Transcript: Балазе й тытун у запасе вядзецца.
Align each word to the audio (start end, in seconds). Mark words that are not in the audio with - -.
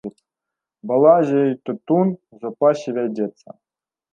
Балазе 0.87 1.41
й 1.49 1.59
тытун 1.67 2.07
у 2.31 2.35
запасе 2.47 2.89
вядзецца. 2.97 3.47